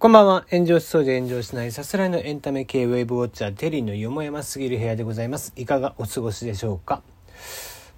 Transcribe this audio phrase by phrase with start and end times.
[0.00, 0.46] こんばんは。
[0.50, 5.52] 炎上しそうで炎上しないさすらいのエンタメ系ウェブウォッチャーテリーのよもやますぎる部屋でございます。
[5.56, 7.02] いかがお過ごしでしょうか？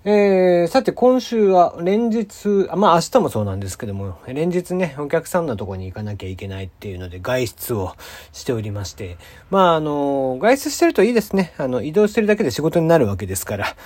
[0.04, 7.94] えー、さて今週は連日、まあ明日もそうなんですけども、連日ね、お客さんのとこに行かなきゃいけないっていうので外出を
[8.32, 9.16] しておりまして、
[9.48, 11.54] まああの、外出してるといいですね。
[11.56, 13.76] あの、移動してるだけで仕事になるわけですから、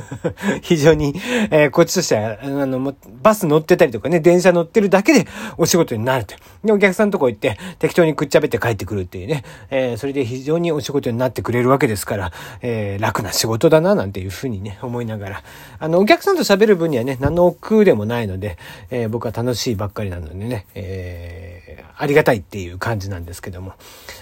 [0.62, 1.14] 非常に、
[1.50, 5.26] えー、こっちとしては、あの、バス乗ってたりとかね、電車乗ってるだけで
[5.58, 6.34] お仕事になると。
[6.64, 15.42] で、お客さんのとこ行って適当にくっちゃべって帰ってくるっていうね、えー、それで非常にお仕事になってくれるわけですから、えー、楽な仕事だななんていうふうにね、思いながら、
[15.78, 18.58] あの、お客さんと喋る分にはね、何の億劫でもないので、
[18.90, 23.72] えー、僕は楽しいばっかりなのでね、えー、ありがたいっていう感じなんですけども、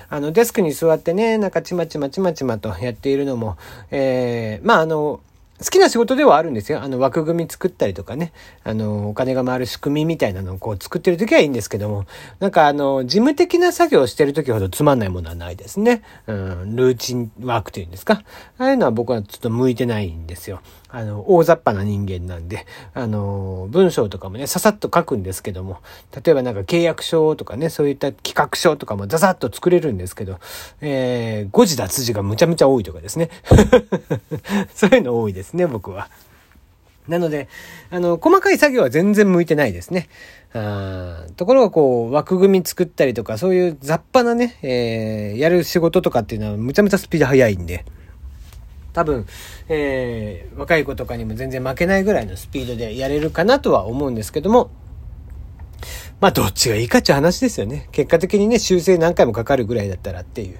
[0.08, 3.56] あの、デスクに座ってね、なんかちまちまちまちまとやっているのも、
[3.90, 5.20] えー、まあ、あの、
[5.58, 6.82] 好きな仕事ではあるんですよ。
[6.82, 8.32] あの、枠組み作ったりとかね。
[8.62, 12.04] あの、お金が回る仕組みみたいなのをこう作ってる時はいいんですけども、
[12.40, 16.02] なんかあの、事務的な作業をしてる時ほどつまんないものはないですね。
[16.26, 18.22] うん、ルーチンワークというんですか。
[18.58, 20.60] ああいうのは僕はちょっと向いてないんですよ。
[20.88, 25.80] あの、大雑把な人間なんで、あの、文章とかもね、ささっと書くんですけども、
[26.24, 30.38] 例えばなんか契約書とかね、そういった企画書とかもザザッと作れるんですけど、
[30.80, 33.30] えー、誤字脱字がむちゃむちゃ多いとかですね。
[34.74, 36.08] そういうの多いですね、僕は。
[37.08, 37.48] なので、
[37.90, 40.08] あの、細かい作業は全然向いてないですね。
[40.54, 47.84] あところがこう、枠組み作ったりとか、そういう雑把なね、えー、やる仕事とかっていうのはむちゃむちゃスピード速いんで、
[48.96, 49.26] 多分、
[49.68, 54.70] えー、若い子とかにも全然負けないぐらいのスピードでやれるかなとは思うんですけども、
[56.18, 57.90] まあ、どっちがいいかっていう話ですよね。
[57.92, 60.58] 結果的にね、修正何回もかかるぐらいだったらっていう。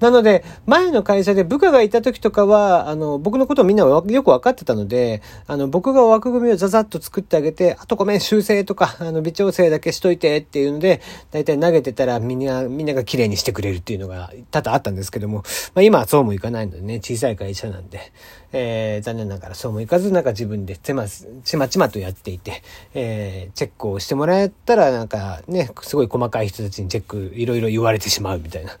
[0.00, 15.38] なので、前の会社で部下がいた時とかは、あの、僕のことをみんなよく分かってたので、あの、僕が枠組みをザザッと作ってあげて、あとごめん、修正とか、 あの、微調整だけしといてっていうので、だいたい投げてたらみんな、みんなが綺麗にしてくれるっていうのが多々あったんですけども、
[15.74, 18.12] まあ今はそうもいかないのでね、小さい会社なんで、
[18.52, 22.62] えー、残念ながらそうもいかず、なんか自分で手ま、ちまちまとやっていて、
[22.94, 28.72] えー、チェックをしてもらえたら、なんかね、すごい細かい人たちにチェックいろいろ言われてしまうみたいな。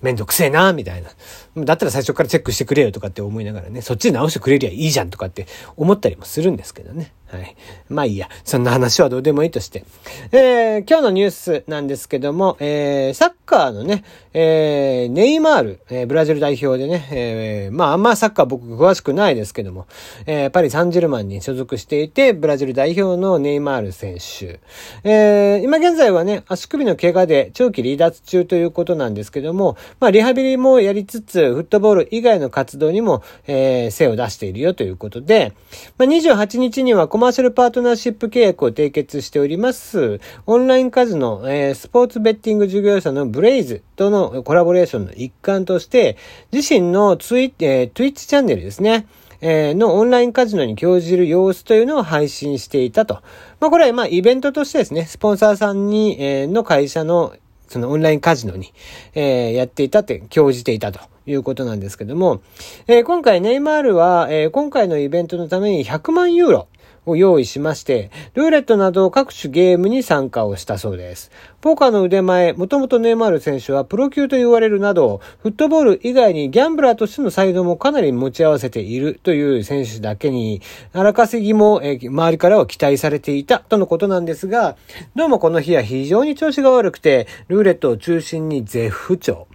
[0.00, 1.64] めんどくせえな、みたいな。
[1.64, 5.46] だったら最初からチェックしてくれよとかって思いながらね、そっちで直してくれりゃいいじゃんとかって
[5.76, 7.12] 思ったりもするんですけどね。
[7.32, 7.56] はい。
[7.88, 8.28] まあいいや。
[8.44, 9.84] そんな話はどうでもいいとして。
[10.32, 14.04] えー、今日のニュースなんですけども、えー、サッカーのね、
[14.34, 19.86] えー、ネイマール、えー、ブラジル代表でね、えー、まああんまサッカー僕詳しくないですけども、
[20.26, 24.60] えー、パリ・サンジェルマンに所属していて、ブラジル代表のネイマール選手。
[25.04, 35.54] えー、今現在はね、足首の怪我で長期離脱中ということなんですけども、まあリハビリもやりつつ、フットボール以外の活動にも、えー、精を出しているよということで、
[35.96, 46.16] まあ28日にはマーシャルパートナーシップ契約を締結しております、オンラインカジノ、えー、スポーツベッティング事業者のブレイズとのコラボレーションの一環として、
[46.50, 49.06] 自身のツイ,、えー、ツイッチチャンネルですね、
[49.40, 53.22] えー、のオンラインカジノに興じる様子というのを配信していたと。
[53.60, 57.36] まあこれはまあイベントとしてですね、スポンサーさんに、えー、の会社の
[57.68, 58.74] そのオンラインカジノに、
[59.14, 62.42] えー、やっていたって、興じていたということなんですけども、
[62.86, 66.68] えー、今回ネイマールは、えー、今回のイベントのために100万ユーロ、
[67.06, 71.30] を用意しまして、ルーレットなど各種ゲームに参加をしたそうです。
[71.60, 80.62] ポーカーの腕前、もともとネイマール選手はプロ級と言われるなど、フットボール以外にギャンブラーとしての才能もかなり持ち合わせているという選手だけに、
[80.92, 84.76] 荒稼ぎも、え周りからは期待されていたとのことなんですが、
[85.16, 89.46] どうもこの日は非常に調子が悪くて、ルーレットを中心に絶不調。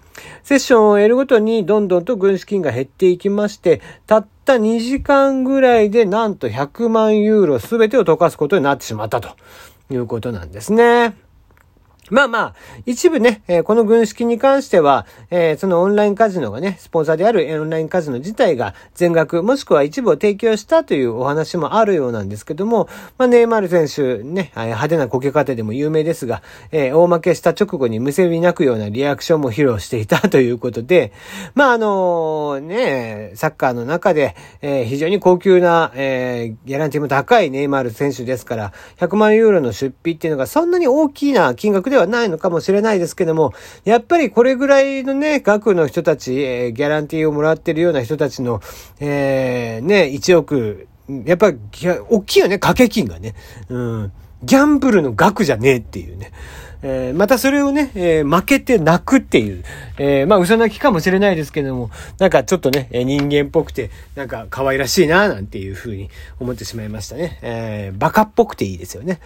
[0.43, 9.35] セッションを得るごとにどんどんと軍資金が減っていきまして、たったた2時間ぐらいでなんと100万ユーロすべてを溶かすことになってしまったと
[9.91, 11.17] いうことなんですね。
[12.09, 22.87] まあまあ、一部ね、えー、この軍資金に関しては、えー、そのオンラインカジノがね、スポンサーであるオンラインカジノ自体が全額、もしくは一部を提供したというお話もあるようなんですけども、
[23.17, 31.11] まあ、ネイマール選手、ね、派手なこけ方でも有名ですが、えー、大負けした直後にむせび泣くようなリアクションも披露していたということで、
[31.55, 43.53] まああのね、サッカーの中で、えー、非常に高級な、えー、ギャランティーも高いネイマール選手ですから、100万ユーロの出費っていうのがそんなに大きな金額でではないのかもしれないですけども、
[43.83, 48.61] やっぱりこれぐらいのね、額の人たち、えー、ギャランティーをもらってるような人たちの、
[48.99, 50.87] えー、ね、1億、
[51.25, 51.57] やっぱり、
[52.09, 53.33] 大きいよね、掛け金がね。
[53.69, 54.11] うん。
[54.43, 56.31] ギャンブルの額じゃねえっていうね。
[56.83, 59.63] えー、またそれをね、えー、負けて泣くっていう、
[59.97, 61.89] えー、まあ嘘泣きかもしれないですけども、
[62.19, 67.39] なんかちょっとね、人間っぽくて、なんか可愛らしいな、なんていうふうに思ってしまいましたね。
[67.41, 69.19] えー、バカっぽくていいですよね。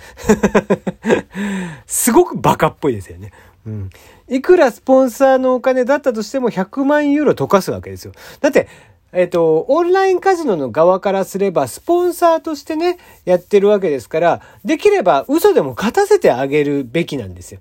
[1.87, 3.31] すごくバカっぽいですよね。
[3.65, 3.89] うん。
[4.29, 8.13] いくらスポンサーのお金だったとしても100万ユーロ溶かすわけですよ。
[8.39, 8.67] だって、
[9.13, 17.59] えっ、と、オンラインカジノの側からすれば、スポンサーとしてね、やってるわけですから、できれば嘘でも勝たせてあげるべきなんですよ。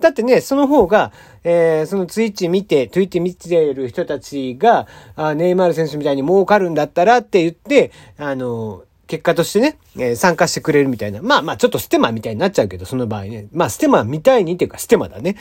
[0.00, 1.12] だってね、その方が、
[1.42, 4.86] えー、そのツイッチ見て、ツイッチ見てる人たちが、
[5.16, 11.22] あネイマール選手みたいに儲かるんだったらって言って、あの、結果としてね、えー、参加してくれるみたいな。
[11.22, 13.46] まあまあ、ちょっとステマみたいになっちゃうけど、その場合ね。
[13.52, 15.36] まあ、ステマみたいにっていうか、ステマだね。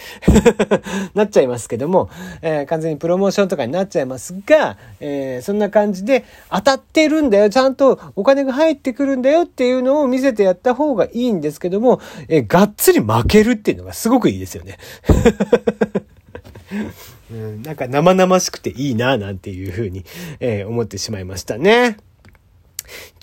[1.16, 2.10] なっちゃいますけども、
[2.44, 14.78] えー、完全にプロモーションとかになっちゃいますが、えー、そんな感じで、当たってるんだよ、ちゃんとお金が入ってくるんだよっていうのを見せてやった方がいいんですけども、え、がっつり負けるっていうのがすごくいいですよね。
[17.32, 20.06] うん、なんか生々しくていいな、なんていうふうに、
[20.40, 21.98] え、思ってしまいましたね。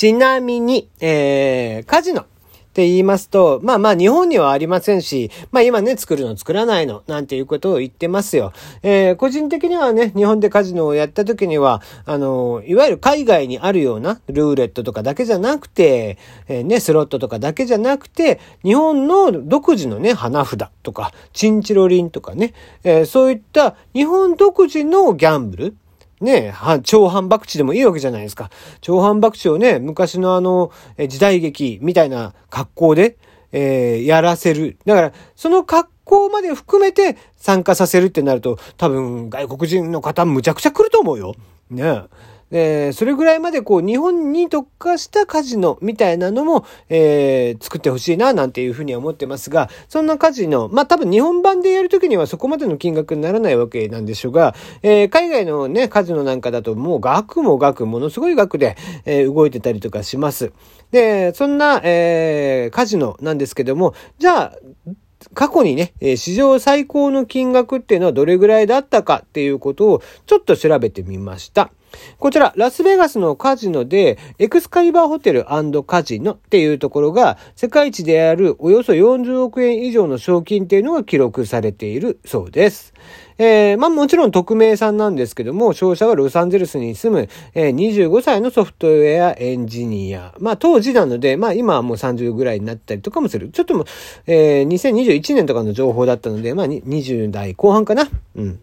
[0.02, 2.22] ちなみに、えー、カジノ。
[2.22, 8.52] って言いますと、まあまあ日本にはありませんし、まあ今ね、作るの作らないの、なんていうことを言ってますよ。
[8.82, 16.16] えー、個人的にはね、日本でカジノをやった時には、あの、いわゆる海外にあるようなルーレットとかだけじゃなくて、
[16.48, 25.76] えー、ね、スロットとかだけじゃなくて、日本の独自のね、花札とか、チンチロリンとかね、えー、そういった日本独自のギャンブル、
[26.22, 26.54] ね、
[26.84, 28.50] 超反爆地でもいいわけじゃないですか。
[28.80, 30.70] 超反爆地をね、昔のあの、
[31.08, 33.16] 時代劇みたいな格好で、
[33.52, 34.78] えー、やらせる。
[34.86, 41.34] だから、その格好まで含めて参加させるってなると、多分外国人の方むちゃくちゃ来ると思うよ。
[41.70, 42.04] ね。
[42.52, 58.76] で、それぐらいまでこう日本に特化したカジノみたいなのも、えー、作ってほしいななんていうふうには思ってますが、そんなカジノ、まあ多分日本版でやるときにはそこまでの金額にならないわけなんでしょうが、えー、海外のね、カジノなんかだともう額も額、ものすごい額で、
[59.06, 60.52] え、動いてたりとかします。
[60.90, 64.58] で、そんな、え、カジノなんですけども、じゃあ、
[65.32, 71.70] 過去にね、史上最高の金額っていうのはどれぐらいだったかっていうことをちょっと調べてみました。
[72.18, 75.46] こちら、ラスベガスのカジノで、エクスカリバーホテル
[75.86, 82.92] カジノっていうところが、世界一であるおよそ40億円以上の賞金っていうのが記録されているそうです。
[83.38, 90.34] えー、まあもちろん匿名さんなんですけども、勝者はロサンゼルスに住む、えー、25歳のソフトウェアエンジニア。
[90.38, 93.48] まあ当時なので、まあ今はもう30ぐらいになったりとかもする。
[93.50, 93.84] ちょっとも、
[94.26, 98.08] えー、2021年とかの情報だったので、まあ20代後半かな。
[98.36, 98.60] うん。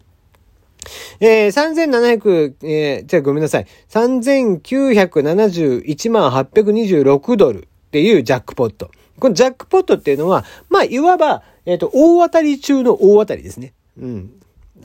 [1.20, 3.66] えー、3700、えー、じゃごめんなさい。
[3.88, 8.90] 3971万826ドルっていうジャックポット。
[9.18, 13.74] このジャックポットっていうのは、まあ、いわば、えっ、ー、と、大当たり中の大当たりですね。
[13.98, 14.30] うん。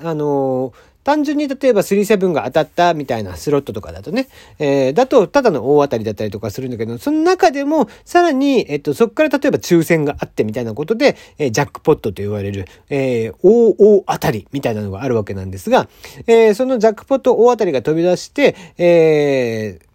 [0.04, 0.74] あのー、
[1.06, 15.88] 単純に例えば37が当たったみたいなスロットとかだとね、えー、だとただの大当たりだったりとかするんだけど、その中でもさらに、えっと、そこから例えば抽選があってみたいなことで、えー、ジャックポットと言われる、えー、大大当たりみたいなのがあるわけなんですが、
[16.25, 19.86] えー、そのジャックポット大当たりが飛び出して、えー、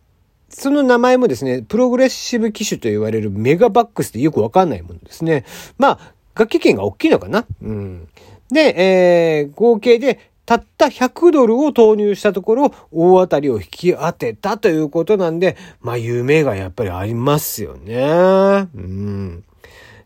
[0.48, 5.44] その名前もですね、プログレッシブ機種と言われるメガバックスでよくわかんないものですね。
[5.76, 8.08] まあ、楽器券が大きいのかなうん。
[8.50, 18.66] で、えー、合計でたった100ドルを投入したところ、大当たりを引き当てたということなんで、まあ、夢がやっぱりありますよね。
[18.74, 19.44] うん。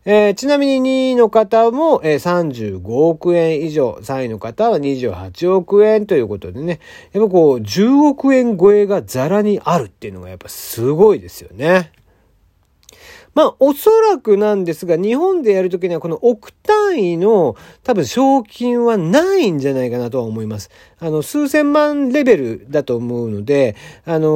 [0.05, 6.79] えー、ちなみに2位の方も、えー、35億円以上、3位の方は28億円ということでね、
[7.11, 11.91] やっぱこう、10億円超えがザラにあるっていうのがやっぱすごいですよね。
[13.35, 20.71] まあ、おそらくなんですが、日本でやるときにはこの億単位の多分賞金はないんじゃないかなとは思います。
[20.99, 23.75] あの、数千万レベルだと思うので、
[24.05, 24.27] あの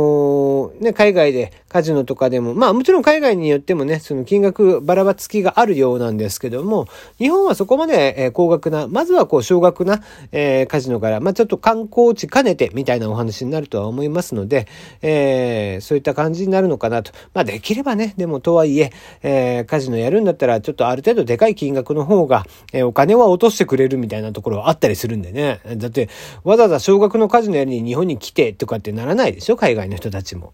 [0.81, 6.87] ー、ね、海外でカジノとかでも、まあもちろん海外によってもね、その金額ばらばつきがあるようなんですけども、
[7.19, 14.67] 日本はそこまで、え高額な、まずはこう少額な、えー、カジノから、まあちょっと観光地兼ねてみたいなお話になるとは思いますので、
[15.03, 17.11] えー、そういった感じになるのかなと。
[17.35, 25.61] まあできればね、でもとはいえ、えー、カジノやるんだったら、ちょっとある程度でかい金額の方が、えー、お金は落としてくれるみたいなところはあったりするんでね。
[25.77, 26.09] だって、
[26.43, 30.53] わざわざ少額のカジノやりに日本に来てとかってならないでしょ海外の人たちも。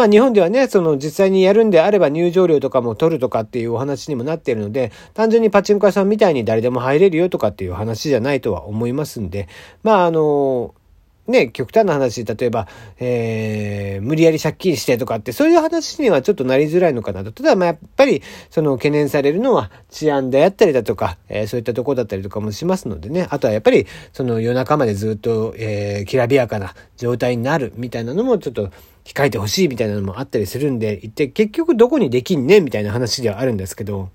[0.00, 9.46] まあ日本ではね、その実際にやるんであれば入場料とかも取るとかっていうお話にもなっているので、単純にパチンコ屋さんみたいに誰でも入れるよとかっていう話じゃないとは思いますんで、
[9.82, 10.74] まああの、
[11.28, 12.66] ね、極端な話、例えば、
[12.98, 17.32] えー、無理やり借金してとかって、そういう話にはちょっとなりづらいのかなと。
[17.32, 23.26] ただ、まあ、やっぱり、その懸念されるのは治安であったりだとか、えー、そういったとこだったりとかもしますのでね。
[23.30, 28.70] あとはやっぱり、その夜中までずっと、えー、きらびやかな状態になるみたいなのもちょっと
[29.04, 34.10] 控えてほしいみたいなのもあったりするんで、一体結局どこにできんねみたいな話ではあるんですけど、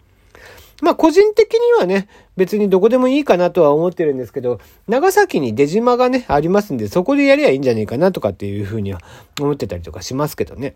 [0.81, 8.99] まあ個人的にはね、別にどこでもいいかなとは思ってるんですけど、長崎に出島がね、ありますんで、そこでやりゃいいんじゃねえかなとかっていうふうには
[9.39, 10.73] 思ってたりとかしますけどね。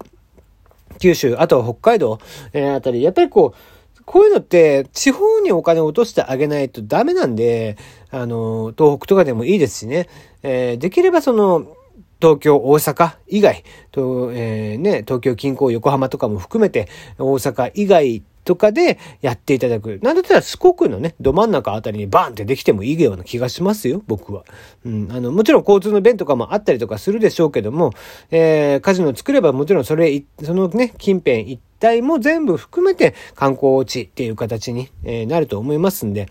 [0.99, 2.19] 九州、あとは北海道、
[2.53, 7.77] えー、あたり、やっぱりこう、こういうのって、地方にお金を落としてあげないとダメなんで、
[8.09, 10.07] あの、東北とかでもいいですしね、
[10.41, 11.75] えー、できればその、
[12.21, 16.87] 東京、大阪以外、とえー、ね、東京近郊、横浜とかも含めて、
[17.17, 19.99] 大阪以外とかでやっていただく。
[20.01, 24.43] なんだったら四国のね、ど真ん中あたりにバーンってできてもいいような気がしますよ、僕は。
[24.85, 27.91] うん、あの、もちろん交通の便とかもあったりとかするでしょうけども、
[28.31, 36.27] えー、カジノを作ればもちろんそれ、そのね、近辺一帯も全部含めて観光地っていう形に、えー、なると思いますんで、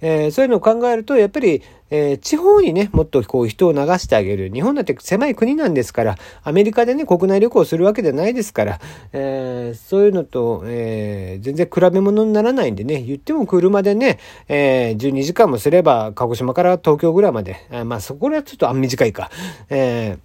[0.00, 4.50] えー、そういうのを考えると、やっぱり、えー、地方にね、もっとこう人を流してあげる。
[4.52, 8.80] 日本だって狭い国なんですから、アメリカでね、国内旅行するわけじゃないですから、
[9.12, 14.18] えー、そういうのと、えー、全然比べ物にならないんでね、言っても車でね、
[14.48, 19.30] えー、12時間もすれば、鹿児島から東京ぐらいまで、あまあそこはちょっとあん短いか、
[19.68, 20.18] えー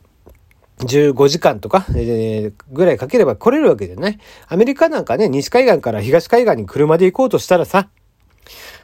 [0.78, 4.20] 15時間とか、えー、ぐらいかければ来れるわけじゃない？
[4.50, 7.88] アメリカなんかね、西海岸から東海岸に車で行こうとしたらさ、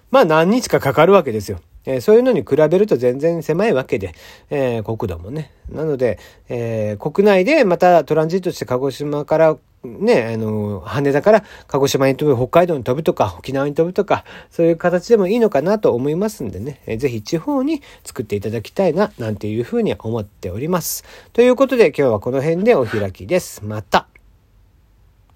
[0.09, 1.59] まあ何日かかかるわけですよ。
[1.85, 4.13] えー、そういうのに比べると全然狭いわけで、
[4.49, 5.51] えー、国土もね。
[5.69, 6.19] なので、
[6.49, 21.03] えー、国内でまたトランジットして鹿児島からね、あの、羽田から鹿児島に飛ぶ、北海道に飛ぶとか、沖縄に飛ぶとか、そういう形でもいいのかなと思いますんでね、えー、ぜひ地方に作っていただきたいな、なんていうふうに思っております。
[21.33, 23.65] ということで今日はこの辺でお開きです。
[23.65, 24.07] また。